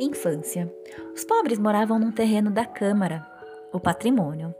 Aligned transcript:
Infância. 0.00 0.72
Os 1.14 1.24
pobres 1.24 1.58
moravam 1.58 1.98
num 1.98 2.10
terreno 2.10 2.50
da 2.50 2.64
Câmara, 2.64 3.26
o 3.72 3.78
patrimônio. 3.78 4.54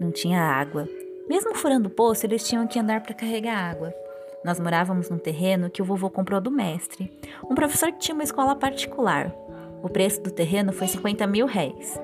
Não 0.00 0.10
tinha 0.10 0.40
água. 0.40 0.88
Mesmo 1.28 1.54
furando 1.54 1.88
o 1.88 1.92
poço, 1.92 2.24
eles 2.24 2.46
tinham 2.46 2.66
que 2.66 2.78
andar 2.78 3.02
para 3.02 3.14
carregar 3.14 3.70
água. 3.70 3.92
Nós 4.44 4.58
morávamos 4.58 5.10
num 5.10 5.18
terreno 5.18 5.70
que 5.70 5.82
o 5.82 5.84
vovô 5.84 6.08
comprou 6.08 6.40
do 6.40 6.50
mestre, 6.50 7.12
um 7.48 7.54
professor 7.54 7.92
que 7.92 7.98
tinha 7.98 8.14
uma 8.14 8.24
escola 8.24 8.54
particular. 8.54 9.34
O 9.82 9.88
preço 9.88 10.22
do 10.22 10.30
terreno 10.30 10.72
foi 10.72 10.88
50 10.88 11.26
mil 11.26 11.46
réis. 11.46 12.00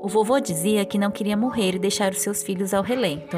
O 0.00 0.08
vovô 0.08 0.40
dizia 0.40 0.84
que 0.84 0.98
não 0.98 1.10
queria 1.10 1.36
morrer 1.36 1.74
e 1.74 1.78
deixar 1.78 2.12
os 2.12 2.20
seus 2.20 2.42
filhos 2.42 2.72
ao 2.72 2.82
relento. 2.82 3.36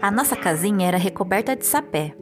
A 0.00 0.10
nossa 0.10 0.36
casinha 0.36 0.86
era 0.86 0.96
recoberta 0.96 1.56
de 1.56 1.66
sapé. 1.66 2.14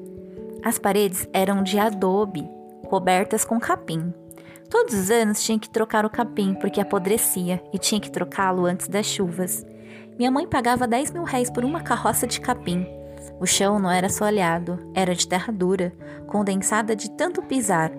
As 0.64 0.78
paredes 0.78 1.28
eram 1.32 1.62
de 1.62 1.78
adobe, 1.78 2.48
cobertas 2.86 3.44
com 3.44 3.58
capim. 3.58 4.12
Todos 4.70 4.94
os 4.94 5.10
anos 5.10 5.42
tinha 5.42 5.58
que 5.58 5.68
trocar 5.68 6.04
o 6.04 6.10
capim 6.10 6.54
porque 6.54 6.80
apodrecia 6.80 7.62
e 7.72 7.78
tinha 7.78 8.00
que 8.00 8.10
trocá-lo 8.10 8.66
antes 8.66 8.88
das 8.88 9.06
chuvas. 9.06 9.64
Minha 10.18 10.30
mãe 10.30 10.46
pagava 10.46 10.86
10 10.88 11.12
mil 11.12 11.24
réis 11.24 11.50
por 11.50 11.64
uma 11.64 11.82
carroça 11.82 12.26
de 12.26 12.40
capim. 12.40 12.86
O 13.38 13.46
chão 13.46 13.78
não 13.78 13.90
era 13.90 14.08
soalhado, 14.08 14.90
era 14.94 15.14
de 15.14 15.28
terra 15.28 15.52
dura, 15.52 15.92
condensada 16.26 16.96
de 16.96 17.10
tanto 17.10 17.42
pisar. 17.42 17.92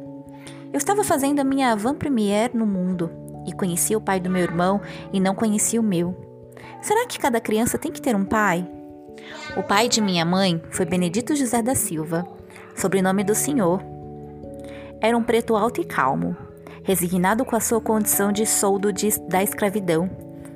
Eu 0.74 0.78
estava 0.78 1.04
fazendo 1.04 1.40
a 1.40 1.44
minha 1.44 1.72
avant-première 1.72 2.56
no 2.56 2.66
mundo 2.66 3.10
e 3.46 3.54
conhecia 3.54 3.98
o 3.98 4.02
pai 4.02 4.20
do 4.20 4.30
meu 4.30 4.42
irmão 4.42 4.82
e 5.14 5.20
não 5.20 5.36
conhecia 5.36 5.80
o 5.80 5.84
meu. 5.84 6.16
Será 6.82 7.06
que 7.06 7.20
cada 7.20 7.40
criança 7.40 7.78
tem 7.78 7.92
que 7.92 8.02
ter 8.02 8.16
um 8.16 8.26
pai? 8.26 8.68
O 9.56 9.64
pai 9.64 9.88
de 9.88 10.02
minha 10.02 10.26
mãe 10.26 10.62
foi 10.72 10.86
Benedito 10.86 11.36
José 11.36 11.62
da 11.62 11.76
Silva, 11.76 12.28
sobrenome 12.76 13.24
do 13.24 13.34
senhor. 13.34 13.82
Era 15.00 15.18
um 15.18 15.24
preto 15.24 15.56
alto 15.56 15.80
e 15.82 15.86
calmo, 15.86 16.36
resignado 16.84 17.46
com 17.46 17.56
a 17.56 17.60
sua 17.60 17.80
condição 17.80 18.32
de 18.32 18.46
soldo 18.46 18.92
de, 18.92 19.10
da 19.28 19.44
escravidão. 19.44 20.10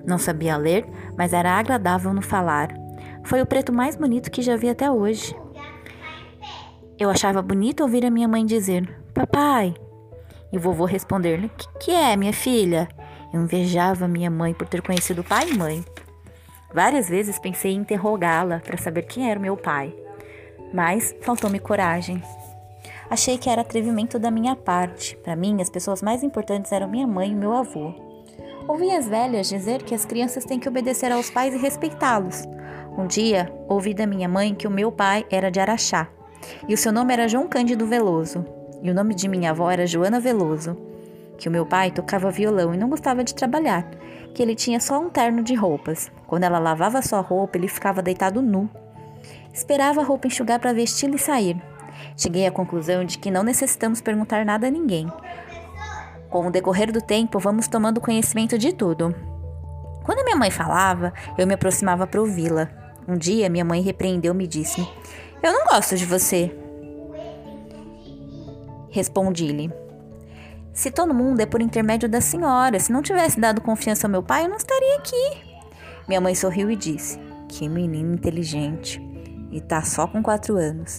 Não 0.06 0.18
sabia 0.18 0.58
ler, 0.58 0.86
mas 1.18 1.34
era 1.34 1.52
agradável 1.52 2.14
no 2.14 2.22
falar. 2.22 2.70
Foi 3.24 3.42
o 3.42 3.46
preto 3.46 3.72
mais 3.72 3.96
bonito 3.96 4.32
que 4.32 4.42
já 4.42 4.56
vi 4.56 4.70
até 4.70 4.90
hoje. 4.90 5.36
Eu 6.98 7.10
achava 7.10 7.42
bonito 7.42 7.82
ouvir 7.82 8.06
a 8.06 8.12
minha 8.12 8.28
mãe 8.28 8.46
dizer: 8.46 8.88
Papai. 9.14 9.74
E 10.52 10.58
o 10.58 10.60
vovô 10.60 10.86
responder-lhe: 10.86 11.50
Que 11.50 11.68
que 11.80 11.92
é, 11.92 12.16
minha 12.16 12.34
filha? 12.34 12.88
Eu 13.34 13.42
invejava 13.42 14.08
minha 14.08 14.30
mãe 14.30 14.54
por 14.54 14.68
ter 14.68 14.82
conhecido 14.82 15.24
pai 15.24 15.50
e 15.50 15.58
mãe. 15.58 15.86
Várias 16.74 17.10
vezes 17.10 17.40
pensei 17.40 17.74
em 17.74 17.78
interrogá-la 17.80 18.60
para 18.60 18.78
saber 18.78 19.04
quem 19.04 19.30
era 19.30 19.40
meu 19.40 19.58
pai, 19.58 19.94
mas 20.74 21.16
faltou-me 21.22 21.60
coragem. 21.60 22.22
Achei 23.12 23.38
que 23.38 23.50
era 23.50 23.62
atrevimento 23.62 24.18
da 24.18 24.32
minha 24.32 24.56
parte. 24.56 25.16
Para 25.18 25.36
mim, 25.36 25.62
as 25.62 25.70
pessoas 25.70 26.02
mais 26.02 26.24
importantes 26.24 26.72
eram 26.72 26.88
minha 26.88 27.06
mãe 27.06 27.30
e 27.30 27.36
meu 27.36 27.54
avô. 27.54 27.94
Ouvi 28.68 28.90
as 28.90 29.08
velhas 29.08 29.48
dizer 29.48 29.84
que 29.84 29.94
as 29.94 30.06
crianças 30.06 30.46
têm 30.46 30.60
que 30.60 30.68
obedecer 30.68 31.12
aos 31.12 31.30
pais 31.30 31.54
e 31.54 31.58
respeitá-los. 31.58 32.44
Um 32.98 33.06
dia, 33.06 33.54
ouvi 33.68 33.94
da 33.94 34.08
minha 34.08 34.28
mãe 34.28 34.56
que 34.56 34.68
o 34.68 34.72
meu 34.72 34.92
pai 34.92 35.26
era 35.30 35.52
de 35.52 35.60
Araxá 35.60 36.08
e 36.68 36.74
o 36.74 36.78
seu 36.78 36.92
nome 36.92 37.14
era 37.14 37.28
João 37.28 37.48
Cândido 37.48 37.86
Veloso, 37.86 38.46
e 38.82 38.90
o 38.90 38.94
nome 38.94 39.14
de 39.14 39.28
minha 39.28 39.52
avó 39.52 39.70
era 39.70 39.86
Joana 39.86 40.20
Veloso. 40.20 40.78
Que 41.38 41.48
o 41.48 41.52
meu 41.52 41.66
pai 41.66 41.92
tocava 41.92 42.30
violão 42.30 42.74
e 42.74 42.78
não 42.78 42.90
gostava 42.90 43.24
de 43.24 43.34
trabalhar, 43.34 43.90
que 44.34 44.42
ele 44.44 44.56
tinha 44.56 44.80
só 44.80 45.00
um 45.00 45.10
terno 45.10 45.44
de 45.44 45.56
roupas. 45.56 46.12
Quando 46.28 46.44
ela 46.44 46.60
lavava 46.60 47.02
sua 47.02 47.20
roupa, 47.20 47.58
ele 47.58 47.68
ficava 47.68 48.02
deitado 48.02 48.42
nu. 48.42 48.70
Esperava 49.52 50.02
a 50.02 50.04
roupa 50.04 50.28
enxugar 50.28 50.60
para 50.60 50.74
vesti-la 50.74 51.16
e 51.16 51.20
sair. 51.20 51.62
Cheguei 52.16 52.46
à 52.46 52.52
conclusão 52.52 53.04
de 53.04 53.18
que 53.18 53.32
não 53.32 53.44
necessitamos 53.44 54.02
perguntar 54.02 54.46
nada 54.46 54.68
a 54.68 54.72
ninguém. 54.72 55.12
Com 56.30 56.48
o 56.48 56.52
decorrer 56.52 56.92
do 56.92 57.02
tempo, 57.02 57.40
vamos 57.40 57.68
tomando 57.68 58.02
conhecimento 58.02 58.58
de 58.58 58.74
tudo. 58.74 59.16
Quando 60.04 60.24
minha 60.24 60.38
mãe 60.38 60.50
falava, 60.50 61.14
eu 61.38 61.46
me 61.46 61.54
aproximava 61.54 62.08
para 62.08 62.22
ouvi-la. 62.22 62.70
Um 63.08 63.18
dia, 63.18 63.50
minha 63.50 63.66
mãe 63.66 63.82
repreendeu-me 63.82 64.46
e 64.46 64.48
disse: 64.48 64.88
Eu 65.44 65.52
não 65.52 65.66
gosto 65.66 65.96
de 65.96 66.06
você. 66.06 66.56
Respondi-lhe: 68.90 69.72
se 70.74 70.90
todo 70.90 71.14
mundo 71.14 71.42
é 71.42 71.46
por 71.46 71.62
intermédio 71.62 72.08
da 72.08 72.22
senhora. 72.22 72.80
Se 72.80 72.92
não 72.92 73.02
tivesse 73.02 73.40
dado 73.40 73.62
confiança 73.62 74.08
ao 74.08 74.12
meu 74.12 74.24
pai, 74.24 74.46
eu 74.46 74.50
não 74.50 74.58
estaria 74.58 74.98
aqui. 74.98 75.42
Minha 76.08 76.22
mãe 76.22 76.34
sorriu 76.34 76.72
e 76.72 76.76
disse: 76.76 77.20
Que 77.48 77.68
menina 77.68 78.14
inteligente. 78.14 79.02
E 79.52 79.60
tá 79.60 79.82
só 79.82 80.08
com 80.08 80.24
quatro 80.24 80.56
anos. 80.56 80.98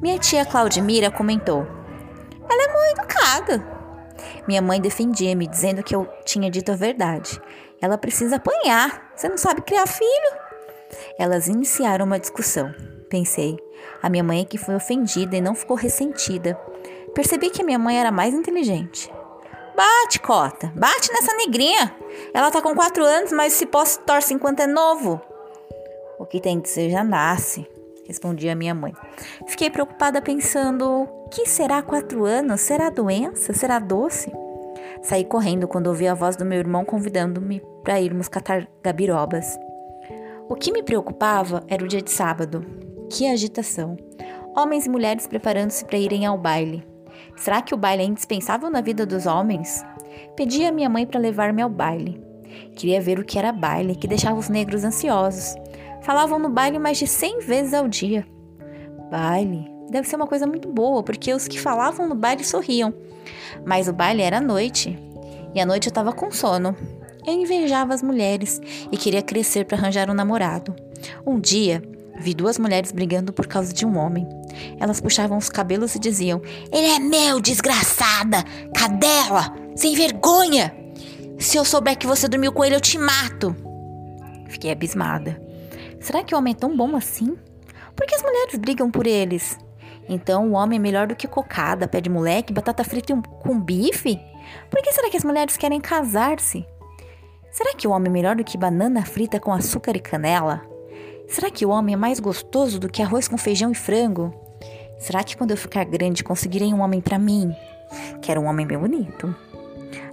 Minha 0.00 0.18
tia 0.18 0.44
Claudimira 0.44 1.10
comentou: 1.10 1.66
Ela 2.48 2.62
é 2.64 2.72
muito 2.72 3.00
educada. 3.00 3.72
Minha 4.46 4.62
mãe 4.62 4.80
defendia-me, 4.80 5.46
dizendo 5.46 5.82
que 5.82 5.94
eu 5.94 6.08
tinha 6.24 6.50
dito 6.50 6.72
a 6.72 6.76
verdade. 6.76 7.40
Ela 7.80 7.98
precisa 7.98 8.36
apanhar. 8.36 9.12
Você 9.14 9.28
não 9.28 9.38
sabe 9.38 9.62
criar 9.62 9.86
filho? 9.86 10.42
Elas 11.18 11.48
iniciaram 11.48 12.06
uma 12.06 12.18
discussão. 12.18 12.72
Pensei, 13.08 13.56
a 14.02 14.08
minha 14.08 14.24
mãe 14.24 14.40
é 14.40 14.44
que 14.44 14.58
foi 14.58 14.74
ofendida 14.74 15.36
e 15.36 15.40
não 15.40 15.54
ficou 15.54 15.76
ressentida. 15.76 16.58
Percebi 17.14 17.50
que 17.50 17.62
minha 17.62 17.78
mãe 17.78 17.98
era 17.98 18.10
mais 18.10 18.34
inteligente. 18.34 19.12
Bate, 19.76 20.20
Cota, 20.20 20.72
bate 20.74 21.12
nessa 21.12 21.34
negrinha. 21.36 21.94
Ela 22.32 22.50
tá 22.50 22.60
com 22.60 22.74
quatro 22.74 23.04
anos, 23.04 23.32
mas 23.32 23.52
se 23.52 23.66
posso 23.66 24.00
torce 24.00 24.34
enquanto 24.34 24.60
é 24.60 24.66
novo. 24.66 25.20
O 26.18 26.26
que 26.26 26.40
tem 26.40 26.60
de 26.60 26.68
ser 26.68 26.90
já 26.90 27.02
nasce, 27.02 27.66
respondia 28.06 28.54
minha 28.54 28.74
mãe. 28.74 28.92
Fiquei 29.46 29.70
preocupada 29.70 30.20
pensando: 30.20 31.08
que 31.30 31.46
será 31.46 31.82
quatro 31.82 32.24
anos? 32.24 32.60
Será 32.60 32.90
doença? 32.90 33.52
Será 33.52 33.78
doce? 33.78 34.30
Saí 35.02 35.24
correndo 35.24 35.66
quando 35.66 35.88
ouvi 35.88 36.06
a 36.06 36.14
voz 36.14 36.36
do 36.36 36.44
meu 36.44 36.58
irmão 36.58 36.84
convidando-me 36.84 37.62
para 37.82 38.00
irmos 38.00 38.28
catar 38.28 38.68
gabirobas. 38.82 39.58
O 40.48 40.54
que 40.54 40.72
me 40.72 40.82
preocupava 40.82 41.64
era 41.68 41.84
o 41.84 41.88
dia 41.88 42.02
de 42.02 42.10
sábado. 42.10 42.64
Que 43.10 43.26
agitação! 43.26 43.96
Homens 44.56 44.86
e 44.86 44.90
mulheres 44.90 45.26
preparando-se 45.26 45.84
para 45.84 45.98
irem 45.98 46.26
ao 46.26 46.36
baile. 46.36 46.86
Será 47.36 47.62
que 47.62 47.74
o 47.74 47.78
baile 47.78 48.02
é 48.02 48.06
indispensável 48.06 48.70
na 48.70 48.80
vida 48.80 49.06
dos 49.06 49.26
homens? 49.26 49.82
Pedi 50.36 50.64
a 50.64 50.72
minha 50.72 50.88
mãe 50.88 51.06
para 51.06 51.18
levar-me 51.18 51.62
ao 51.62 51.70
baile. 51.70 52.22
Queria 52.76 53.00
ver 53.00 53.18
o 53.18 53.24
que 53.24 53.38
era 53.38 53.52
baile, 53.52 53.96
que 53.96 54.06
deixava 54.06 54.38
os 54.38 54.48
negros 54.48 54.84
ansiosos. 54.84 55.54
Falavam 56.02 56.38
no 56.38 56.48
baile 56.48 56.78
mais 56.78 56.98
de 56.98 57.06
cem 57.06 57.40
vezes 57.40 57.74
ao 57.74 57.88
dia. 57.88 58.26
Baile 59.10 59.70
deve 59.90 60.08
ser 60.08 60.16
uma 60.16 60.26
coisa 60.26 60.46
muito 60.46 60.68
boa, 60.68 61.02
porque 61.02 61.32
os 61.32 61.46
que 61.46 61.60
falavam 61.60 62.08
no 62.08 62.14
baile 62.14 62.44
sorriam. 62.44 62.94
Mas 63.64 63.88
o 63.88 63.92
baile 63.92 64.22
era 64.22 64.38
à 64.38 64.40
noite, 64.40 64.98
e 65.54 65.60
à 65.60 65.66
noite 65.66 65.86
eu 65.86 65.90
estava 65.90 66.12
com 66.12 66.30
sono. 66.30 66.74
Eu 67.26 67.34
invejava 67.34 67.94
as 67.94 68.02
mulheres 68.02 68.60
e 68.90 68.96
queria 68.96 69.22
crescer 69.22 69.64
para 69.64 69.76
arranjar 69.76 70.10
um 70.10 70.14
namorado. 70.14 70.74
Um 71.24 71.38
dia, 71.38 71.82
Vi 72.22 72.34
duas 72.34 72.56
mulheres 72.56 72.92
brigando 72.92 73.32
por 73.32 73.48
causa 73.48 73.72
de 73.72 73.84
um 73.84 73.98
homem. 73.98 74.28
Elas 74.78 75.00
puxavam 75.00 75.36
os 75.36 75.48
cabelos 75.48 75.96
e 75.96 75.98
diziam: 75.98 76.40
Ele 76.70 76.86
é 76.86 76.98
meu, 77.00 77.40
desgraçada! 77.40 78.44
Cadela! 78.72 79.52
Sem 79.74 79.94
vergonha! 79.94 80.72
Se 81.36 81.56
eu 81.56 81.64
souber 81.64 81.98
que 81.98 82.06
você 82.06 82.28
dormiu 82.28 82.52
com 82.52 82.64
ele, 82.64 82.76
eu 82.76 82.80
te 82.80 82.96
mato! 82.96 83.56
Fiquei 84.48 84.70
abismada. 84.70 85.41
Será 86.02 86.24
que 86.24 86.34
o 86.34 86.38
homem 86.38 86.52
é 86.52 86.56
tão 86.56 86.76
bom 86.76 86.96
assim? 86.96 87.38
Por 87.94 88.06
que 88.06 88.14
as 88.14 88.22
mulheres 88.22 88.58
brigam 88.58 88.90
por 88.90 89.06
eles? 89.06 89.56
Então 90.08 90.50
o 90.50 90.52
homem 90.54 90.76
é 90.76 90.82
melhor 90.82 91.06
do 91.06 91.14
que 91.14 91.28
cocada, 91.28 91.86
pé 91.86 92.00
de 92.00 92.10
moleque, 92.10 92.52
batata 92.52 92.82
frita 92.82 93.14
com 93.40 93.60
bife? 93.60 94.20
Por 94.68 94.82
que 94.82 94.92
será 94.92 95.08
que 95.08 95.16
as 95.16 95.24
mulheres 95.24 95.56
querem 95.56 95.80
casar-se? 95.80 96.66
Será 97.52 97.72
que 97.74 97.86
o 97.86 97.92
homem 97.92 98.10
é 98.10 98.12
melhor 98.12 98.34
do 98.34 98.42
que 98.42 98.58
banana 98.58 99.04
frita 99.04 99.38
com 99.38 99.52
açúcar 99.52 99.96
e 99.96 100.00
canela? 100.00 100.60
Será 101.28 101.50
que 101.50 101.64
o 101.64 101.70
homem 101.70 101.94
é 101.94 101.96
mais 101.96 102.18
gostoso 102.18 102.80
do 102.80 102.88
que 102.88 103.00
arroz 103.00 103.28
com 103.28 103.38
feijão 103.38 103.70
e 103.70 103.74
frango? 103.74 104.34
Será 104.98 105.22
que 105.22 105.36
quando 105.36 105.52
eu 105.52 105.56
ficar 105.56 105.84
grande 105.84 106.24
conseguirei 106.24 106.74
um 106.74 106.80
homem 106.80 107.00
para 107.00 107.18
mim? 107.18 107.54
Quero 108.20 108.40
um 108.40 108.46
homem 108.46 108.66
bem 108.66 108.78
bonito. 108.78 109.34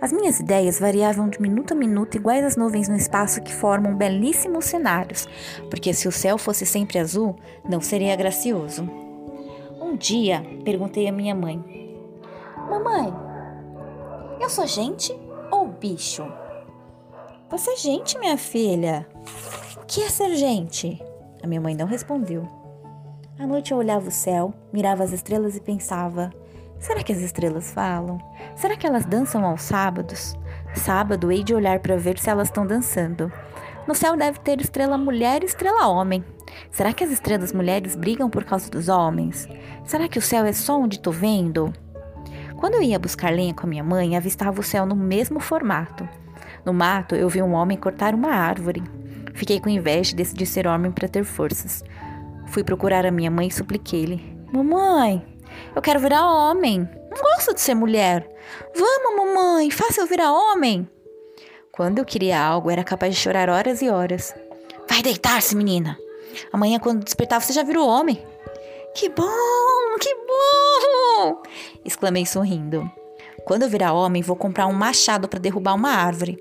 As 0.01 0.13
minhas 0.13 0.39
ideias 0.39 0.79
variavam 0.79 1.27
de 1.27 1.41
minuto 1.41 1.73
a 1.73 1.75
minuto, 1.75 2.15
iguais 2.15 2.45
às 2.45 2.55
nuvens 2.55 2.87
no 2.87 2.95
espaço 2.95 3.41
que 3.41 3.53
formam 3.53 3.95
belíssimos 3.95 4.65
cenários, 4.65 5.27
porque 5.69 5.93
se 5.93 6.07
o 6.07 6.11
céu 6.11 6.37
fosse 6.37 6.65
sempre 6.65 6.99
azul, 6.99 7.35
não 7.67 7.81
seria 7.81 8.15
gracioso. 8.15 8.89
Um 9.81 9.97
dia, 9.97 10.41
perguntei 10.63 11.07
à 11.07 11.11
minha 11.11 11.35
mãe: 11.35 11.61
Mamãe, 12.69 13.13
eu 14.39 14.49
sou 14.49 14.65
gente 14.65 15.13
ou 15.51 15.67
bicho? 15.67 16.23
Você 17.49 17.71
é 17.71 17.75
gente, 17.77 18.17
minha 18.19 18.37
filha. 18.37 19.05
O 19.81 19.85
que 19.85 20.01
é 20.01 20.09
ser 20.09 20.33
gente? 20.35 21.01
A 21.43 21.47
minha 21.47 21.59
mãe 21.59 21.75
não 21.75 21.87
respondeu. 21.87 22.47
À 23.37 23.47
noite 23.47 23.71
eu 23.71 23.77
olhava 23.77 24.07
o 24.07 24.11
céu, 24.11 24.53
mirava 24.71 25.03
as 25.03 25.11
estrelas 25.11 25.57
e 25.57 25.61
pensava: 25.61 26.29
será 26.79 27.03
que 27.03 27.11
as 27.11 27.19
estrelas 27.19 27.71
falam? 27.71 28.19
Será 28.55 28.75
que 28.75 28.87
elas 28.87 29.05
dançam 29.05 29.45
aos 29.45 29.61
sábados? 29.61 30.35
Sábado 30.73 31.31
hei 31.31 31.43
de 31.43 31.53
olhar 31.53 31.79
para 31.79 31.97
ver 31.97 32.17
se 32.19 32.29
elas 32.29 32.47
estão 32.47 32.65
dançando. 32.65 33.31
No 33.87 33.95
céu 33.95 34.15
deve 34.15 34.39
ter 34.39 34.61
estrela 34.61 34.97
mulher 34.97 35.41
e 35.41 35.45
estrela 35.45 35.87
homem. 35.87 36.23
Será 36.71 36.93
que 36.93 37.03
as 37.03 37.11
estrelas 37.11 37.51
mulheres 37.51 37.95
brigam 37.95 38.29
por 38.29 38.43
causa 38.43 38.69
dos 38.69 38.87
homens? 38.87 39.47
Será 39.83 40.07
que 40.07 40.19
o 40.19 40.21
céu 40.21 40.45
é 40.45 40.53
só 40.53 40.79
onde 40.79 40.97
estou 40.97 41.13
vendo? 41.13 41.73
Quando 42.57 42.75
eu 42.75 42.83
ia 42.83 42.99
buscar 42.99 43.31
lenha 43.31 43.53
com 43.53 43.65
a 43.65 43.69
minha 43.69 43.83
mãe, 43.83 44.17
avistava 44.17 44.59
o 44.59 44.63
céu 44.63 44.85
no 44.85 44.95
mesmo 44.95 45.39
formato. 45.39 46.07
No 46.65 46.73
mato, 46.73 47.15
eu 47.15 47.29
vi 47.29 47.41
um 47.41 47.53
homem 47.53 47.77
cortar 47.77 48.13
uma 48.13 48.31
árvore. 48.31 48.83
Fiquei 49.33 49.59
com 49.59 49.69
inveja 49.69 50.11
e 50.11 50.15
decidi 50.15 50.45
ser 50.45 50.67
homem 50.67 50.91
para 50.91 51.07
ter 51.07 51.23
forças. 51.23 51.83
Fui 52.47 52.63
procurar 52.63 53.05
a 53.05 53.11
minha 53.11 53.31
mãe 53.31 53.47
e 53.47 53.51
supliquei-lhe: 53.51 54.37
Mamãe, 54.51 55.25
eu 55.75 55.81
quero 55.81 55.99
virar 55.99 56.25
homem. 56.25 56.87
Não 57.09 57.21
gosto 57.21 57.53
de 57.53 57.61
ser 57.61 57.75
mulher. 57.75 58.29
Vamos, 58.75 59.15
mamãe, 59.15 59.69
faça 59.71 60.01
eu 60.01 60.07
virar 60.07 60.31
homem. 60.31 60.89
Quando 61.71 61.99
eu 61.99 62.05
queria 62.05 62.39
algo, 62.41 62.69
era 62.69 62.83
capaz 62.83 63.15
de 63.15 63.21
chorar 63.21 63.49
horas 63.49 63.81
e 63.81 63.89
horas. 63.89 64.33
Vai 64.89 65.01
deitar-se, 65.01 65.55
menina. 65.55 65.97
Amanhã, 66.51 66.79
quando 66.79 67.03
despertar, 67.03 67.41
você 67.41 67.53
já 67.53 67.63
virou 67.63 67.87
homem. 67.87 68.21
Que 68.95 69.07
bom, 69.09 69.97
que 69.99 70.15
bom! 70.15 71.41
exclamei 71.85 72.25
sorrindo. 72.25 72.89
Quando 73.49 73.63
eu 73.63 73.69
virar 73.69 73.93
homem, 73.93 74.21
vou 74.21 74.35
comprar 74.35 74.67
um 74.67 74.73
machado 74.73 75.27
para 75.27 75.39
derrubar 75.39 75.73
uma 75.73 75.89
árvore. 75.89 76.37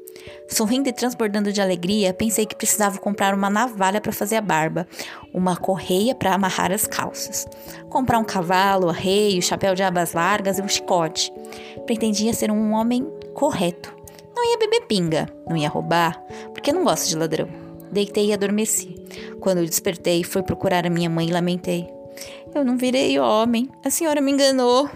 Sorrindo 0.47 0.91
e 0.91 0.93
transbordando 0.93 1.51
de 1.51 1.59
alegria, 1.59 2.13
pensei 2.13 2.45
que 2.45 2.55
precisava 2.55 2.99
comprar 2.99 3.35
uma 3.35 3.49
navalha 3.49 3.99
para 3.99 4.13
fazer 4.13 4.37
a 4.37 4.43
barba, 4.43 4.87
uma 5.33 5.57
correia 5.57 6.15
para 6.15 6.35
amarrar 6.35 6.71
as 6.71 6.87
calças, 6.87 7.49
comprar 7.89 8.19
um 8.19 8.25
cavalo, 8.25 8.91
arreio, 8.91 9.41
chapéu 9.41 9.75
de 9.75 9.83
abas 9.83 10.13
largas 10.13 10.59
e 10.59 10.63
um 10.63 10.69
chicote. 10.69 11.33
Pretendia 11.87 12.35
ser 12.35 12.51
um 12.51 12.73
homem 12.75 13.11
correto. 13.33 13.97
Não 14.37 14.45
ia 14.45 14.59
beber 14.59 14.83
pinga, 14.83 15.31
não 15.49 15.57
ia 15.57 15.71
roubar, 15.71 16.23
porque 16.53 16.75
não 16.75 16.85
gosto 16.85 17.09
de 17.09 17.17
ladrão. 17.17 17.49
Deitei 17.91 18.27
e 18.27 18.33
adormeci. 18.35 18.95
Quando 19.41 19.65
despertei, 19.65 20.23
fui 20.23 20.43
procurar 20.43 20.87
a 20.87 20.91
minha 20.91 21.09
mãe 21.09 21.27
e 21.27 21.33
lamentei. 21.33 21.89
Eu 22.55 22.67
não 22.67 22.77
virei 22.77 23.19
homem, 23.19 23.71
a 23.83 23.89
senhora 23.89 24.21
me 24.21 24.31
enganou 24.31 24.91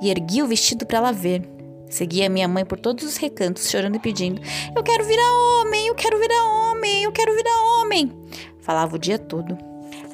e 0.00 0.10
ergui 0.10 0.42
o 0.42 0.46
vestido 0.46 0.86
para 0.86 0.98
ela 0.98 1.12
ver. 1.12 1.42
Seguia 1.88 2.28
minha 2.28 2.46
mãe 2.46 2.64
por 2.64 2.78
todos 2.78 3.04
os 3.04 3.16
recantos, 3.16 3.70
chorando 3.70 3.96
e 3.96 4.00
pedindo: 4.00 4.40
Eu 4.76 4.82
quero 4.82 5.04
virar 5.04 5.32
homem, 5.32 5.86
eu 5.86 5.94
quero 5.94 6.18
virar 6.18 6.44
homem, 6.44 7.04
eu 7.04 7.12
quero 7.12 7.34
virar 7.34 7.80
homem. 7.80 8.12
Falava 8.60 8.96
o 8.96 8.98
dia 8.98 9.18
todo. 9.18 9.56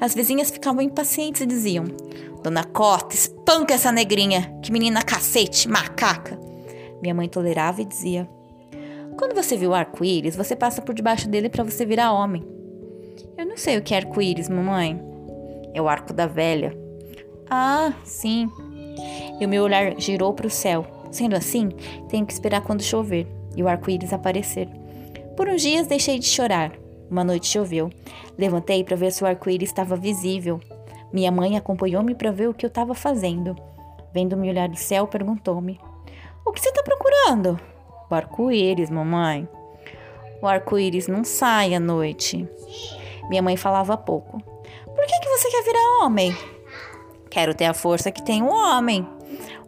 As 0.00 0.14
vizinhas 0.14 0.50
ficavam 0.50 0.82
impacientes 0.82 1.40
e 1.40 1.46
diziam: 1.46 1.84
Dona 2.42 2.62
Cota, 2.62 3.14
espanca 3.14 3.74
essa 3.74 3.90
negrinha, 3.90 4.54
que 4.62 4.70
menina 4.70 5.02
cacete, 5.02 5.68
macaca. 5.68 6.38
Minha 7.02 7.14
mãe 7.14 7.28
tolerava 7.28 7.82
e 7.82 7.84
dizia: 7.84 8.28
Quando 9.18 9.34
você 9.34 9.56
viu 9.56 9.70
o 9.70 9.74
arco-íris, 9.74 10.36
você 10.36 10.54
passa 10.54 10.80
por 10.80 10.94
debaixo 10.94 11.28
dele 11.28 11.48
para 11.48 11.64
você 11.64 11.84
virar 11.84 12.12
homem. 12.12 12.44
Eu 13.36 13.46
não 13.46 13.56
sei 13.56 13.78
o 13.78 13.82
que 13.82 13.94
é 13.94 13.96
arco-íris, 13.96 14.48
mamãe. 14.48 15.00
É 15.74 15.82
o 15.82 15.88
arco 15.88 16.12
da 16.12 16.26
velha. 16.26 16.76
Ah, 17.50 17.92
sim, 18.04 18.48
e 19.40 19.46
o 19.46 19.48
meu 19.48 19.62
olhar 19.62 19.98
girou 19.98 20.32
para 20.32 20.46
o 20.46 20.50
céu. 20.50 20.86
Sendo 21.10 21.36
assim, 21.36 21.68
tenho 22.08 22.26
que 22.26 22.32
esperar 22.32 22.62
quando 22.62 22.82
chover 22.82 23.26
e 23.56 23.62
o 23.62 23.68
arco-íris 23.68 24.12
aparecer. 24.12 24.68
Por 25.36 25.48
uns 25.48 25.62
dias 25.62 25.86
deixei 25.86 26.18
de 26.18 26.26
chorar. 26.26 26.72
Uma 27.10 27.24
noite 27.24 27.46
choveu. 27.46 27.90
Levantei 28.36 28.82
para 28.82 28.96
ver 28.96 29.12
se 29.12 29.22
o 29.22 29.26
arco-íris 29.26 29.68
estava 29.68 29.96
visível. 29.96 30.60
Minha 31.12 31.30
mãe 31.30 31.56
acompanhou-me 31.56 32.14
para 32.14 32.32
ver 32.32 32.48
o 32.48 32.54
que 32.54 32.66
eu 32.66 32.68
estava 32.68 32.94
fazendo. 32.94 33.54
Vendo-me 34.12 34.48
olhar 34.48 34.68
do 34.68 34.76
céu, 34.76 35.06
perguntou-me: 35.06 35.78
O 36.44 36.52
que 36.52 36.60
você 36.60 36.70
está 36.70 36.82
procurando? 36.82 37.58
O 38.10 38.14
arco-íris, 38.14 38.90
mamãe. 38.90 39.48
O 40.42 40.46
arco-íris 40.46 41.06
não 41.06 41.24
sai 41.24 41.74
à 41.74 41.80
noite. 41.80 42.48
Minha 43.28 43.42
mãe 43.42 43.56
falava 43.56 43.96
pouco. 43.96 44.40
Por 44.84 45.06
que, 45.06 45.20
que 45.20 45.28
você 45.28 45.50
quer 45.50 45.62
virar 45.64 46.04
homem? 46.04 46.36
Quero 47.30 47.54
ter 47.54 47.64
a 47.64 47.74
força 47.74 48.12
que 48.12 48.22
tem 48.22 48.42
o 48.42 48.48
homem. 48.52 49.06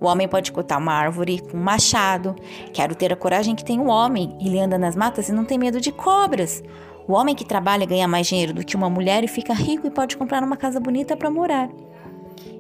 O 0.01 0.07
homem 0.07 0.29
pode 0.29 0.53
cortar 0.53 0.79
uma 0.79 0.93
árvore 0.93 1.41
com 1.41 1.57
um 1.57 1.63
machado. 1.63 2.37
Quero 2.73 2.95
ter 2.95 3.13
a 3.13 3.17
coragem 3.17 3.55
que 3.55 3.65
tem 3.65 3.81
o 3.81 3.87
homem. 3.87 4.37
Ele 4.41 4.59
anda 4.59 4.79
nas 4.79 4.95
matas 4.95 5.29
e 5.29 5.33
não 5.33 5.45
tem 5.45 5.59
medo 5.59 5.81
de 5.81 5.91
cobras. 5.91 6.63
O 7.09 7.13
homem 7.13 7.35
que 7.35 7.45
trabalha 7.45 7.87
ganha 7.87 8.09
mais 8.09 8.27
dinheiro 8.27 8.53
do 8.53 8.65
que 8.65 8.77
uma 8.77 8.91
mulher 8.91 9.23
e 9.25 9.29
fica 9.29 9.55
rico 9.55 9.87
e 9.87 9.91
pode 9.91 10.17
comprar 10.17 10.43
uma 10.43 10.57
casa 10.57 10.81
bonita 10.81 11.17
para 11.17 11.31
morar. 11.31 11.71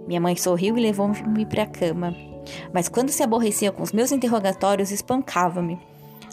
Minha 0.07 0.21
mãe 0.21 0.37
sorriu 0.37 0.79
e 0.79 0.81
levou-me 0.81 1.45
para 1.45 1.65
a 1.65 1.67
cama. 1.67 2.15
Mas 2.73 2.89
quando 2.89 3.11
se 3.11 3.23
aborrecia 3.23 3.73
com 3.73 3.83
os 3.83 3.93
meus 3.93 4.13
interrogatórios, 4.13 4.93
espancava-me. 4.93 5.79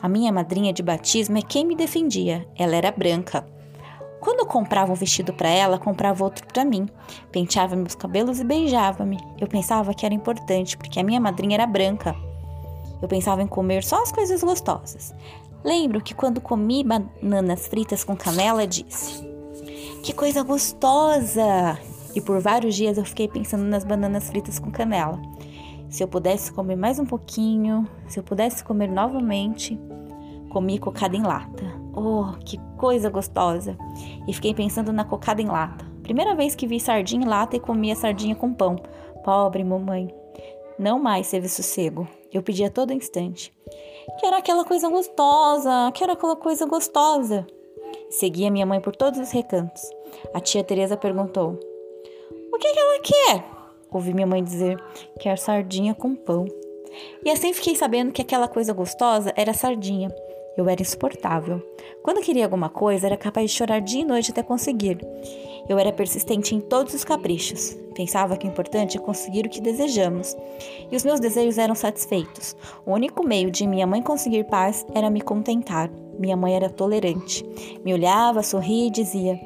A 0.02 0.08
minha 0.08 0.32
madrinha 0.32 0.72
de 0.72 0.84
batismo 0.84 1.38
é 1.38 1.42
quem 1.42 1.66
me 1.66 1.76
defendia. 1.76 2.48
Ela 2.56 2.76
era 2.76 2.92
branca. 2.92 3.46
Quando 4.24 4.46
comprava 4.46 4.90
um 4.90 4.96
vestido 4.96 5.34
para 5.34 5.50
ela, 5.50 5.78
comprava 5.78 6.24
outro 6.24 6.48
para 6.48 6.64
mim. 6.64 6.88
Penteava 7.30 7.76
meus 7.76 7.94
cabelos 7.94 8.40
e 8.40 8.46
beijava-me. 8.46 9.18
Eu 9.38 9.48
pensava 9.48 9.94
que 9.94 10.06
era 10.06 10.16
importante, 10.16 10.78
porque 10.78 10.98
a 10.98 11.04
minha 11.04 11.20
madrinha 11.20 11.58
era 11.58 11.68
branca. 11.68 12.16
Eu 13.02 13.08
pensava 13.10 13.42
em 13.42 13.48
comer 13.48 13.84
só 13.84 14.02
as 14.02 14.14
coisas 14.14 14.42
gostosas. 14.42 15.14
Lembro 15.62 16.00
que 16.00 16.16
quando 16.16 16.40
comi 16.40 16.86
bananas 16.86 17.68
fritas 17.68 18.06
com 18.06 18.16
canela, 18.16 18.66
disse: 18.66 19.30
Que 20.02 20.14
coisa 20.14 20.42
gostosa! 20.42 21.78
E 22.16 22.22
por 22.22 22.40
vários 22.40 22.76
dias 22.76 22.98
eu 22.98 23.04
fiquei 23.04 23.28
pensando 23.28 23.66
nas 23.66 23.84
bananas 23.84 24.30
fritas 24.30 24.58
com 24.58 24.72
canela. 24.72 25.22
Se 25.90 26.02
eu 26.02 26.08
pudesse 26.08 26.50
comer 26.50 26.78
mais 26.78 26.98
um 26.98 27.06
pouquinho, 27.06 27.86
se 28.08 28.22
eu 28.22 28.24
pudesse 28.24 28.64
comer 28.64 28.88
novamente, 28.88 29.78
comi 30.50 30.80
cocada 30.80 31.14
em 31.14 31.24
lata. 31.24 31.73
Oh, 31.96 32.38
que 32.44 32.60
coisa 32.78 33.10
gostosa! 33.10 33.78
E 34.28 34.34
fiquei 34.34 34.54
pensando 34.54 34.92
na 34.92 35.06
cocada 35.06 35.42
em 35.42 35.48
lata. 35.48 35.86
Primeira 36.02 36.36
vez 36.36 36.56
que 36.56 36.68
vi 36.68 36.80
sardinha 36.80 37.24
em 37.24 37.28
lata 37.28 37.56
e 37.56 37.60
comi 37.60 37.92
a 37.92 37.96
sardinha 37.96 38.36
com 38.36 38.54
pão. 38.54 38.76
Pobre 39.24 39.64
mamãe. 39.64 40.14
Não 40.78 41.00
mais 41.00 41.30
teve 41.30 41.48
sossego. 41.48 42.08
Eu 42.32 42.42
pedia 42.42 42.68
a 42.68 42.72
todo 42.72 42.92
instante. 42.92 43.54
Quero 44.20 44.36
aquela 44.36 44.66
coisa 44.66 44.90
gostosa, 44.90 45.92
quero 45.94 46.12
aquela 46.12 46.36
coisa 46.36 46.66
gostosa. 46.66 47.46
Seguia 48.10 48.52
minha 48.52 48.66
mãe 48.66 48.82
por 48.82 48.96
todos 48.96 49.20
os 49.20 49.32
recantos. 49.32 49.82
A 50.34 50.40
tia 50.40 50.64
Teresa 50.64 50.98
perguntou: 50.98 51.60
O 52.52 52.58
que, 52.58 52.74
que 52.74 52.80
ela 52.80 53.02
quer? 53.02 53.46
Ouvi 53.92 54.14
minha 54.14 54.28
mãe 54.28 54.44
dizer: 54.44 54.84
Quer 55.20 55.38
sardinha 55.38 55.94
com 55.94 56.16
pão. 56.16 56.46
E 57.24 57.30
assim 57.30 57.54
fiquei 57.54 57.76
sabendo 57.76 58.12
que 58.12 58.22
aquela 58.22 58.48
coisa 58.48 58.74
gostosa 58.74 59.32
era 59.36 59.54
sardinha. 59.54 60.10
Eu 60.56 60.70
era 60.70 60.82
insuportável. 60.82 61.62
Quando 62.04 62.22
queria 62.22 62.44
alguma 62.44 62.70
coisa, 62.70 63.08
era 63.08 63.18
capaz 63.18 63.50
de 63.50 63.58
chorar 63.58 63.82
dia 63.82 64.02
e 64.02 64.06
noite 64.06 64.32
até 64.32 64.44
conseguir. 64.44 65.00
Eu 65.68 65.80
era 65.80 65.92
persistente 65.92 66.54
em 66.54 66.60
todos 66.60 66.94
os 66.94 67.04
caprichos. 67.04 67.76
Pensava 67.96 68.38
que 68.38 68.46
o 68.46 68.50
importante 68.50 68.98
é 68.98 69.00
conseguir 69.00 69.46
o 69.46 69.50
que 69.50 69.62
desejamos. 69.62 70.36
E 70.92 70.96
os 70.96 71.04
meus 71.04 71.20
desejos 71.20 71.58
eram 71.58 71.74
satisfeitos. 71.74 72.56
O 72.86 72.92
único 72.92 73.26
meio 73.26 73.50
de 73.50 73.66
minha 73.66 73.88
mãe 73.88 74.02
conseguir 74.02 74.44
paz 74.46 74.86
era 74.94 75.10
me 75.10 75.22
contentar. 75.22 75.90
Minha 76.20 76.38
mãe 76.38 76.56
era 76.56 76.70
tolerante. 76.70 77.44
Me 77.84 77.94
olhava, 77.94 78.44
sorria 78.44 78.88
e 78.88 78.92
dizia: 78.92 79.40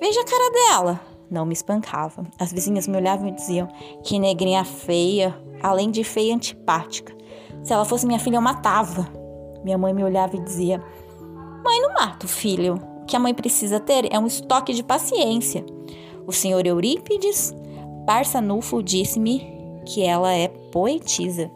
Veja 0.00 0.20
a 0.20 0.24
cara 0.24 0.52
dela. 0.52 1.00
Não 1.30 1.44
me 1.44 1.52
espancava. 1.52 2.24
As 2.38 2.52
vizinhas 2.52 2.86
me 2.86 2.96
olhavam 2.96 3.28
e 3.28 3.32
diziam: 3.32 3.68
Que 4.04 4.18
negrinha 4.18 4.64
feia, 4.64 5.34
além 5.62 5.90
de 5.90 6.04
feia 6.04 6.34
antipática. 6.34 7.16
Se 7.64 7.72
ela 7.72 7.84
fosse 7.84 8.06
minha 8.06 8.20
filha, 8.20 8.36
eu 8.36 8.42
matava. 8.42 9.17
Minha 9.68 9.76
mãe 9.76 9.92
me 9.92 10.02
olhava 10.02 10.34
e 10.34 10.40
dizia: 10.40 10.82
Mãe, 11.62 11.82
não 11.82 11.92
mata 11.92 12.24
o 12.24 12.28
filho. 12.28 12.76
O 13.02 13.04
que 13.04 13.14
a 13.14 13.18
mãe 13.18 13.34
precisa 13.34 13.78
ter 13.78 14.10
é 14.10 14.18
um 14.18 14.26
estoque 14.26 14.72
de 14.72 14.82
paciência. 14.82 15.62
O 16.26 16.32
senhor 16.32 16.66
Eurípides 16.66 17.54
Barçanufo 18.06 18.82
disse-me 18.82 19.46
que 19.84 20.02
ela 20.02 20.32
é 20.32 20.48
poetisa. 20.48 21.50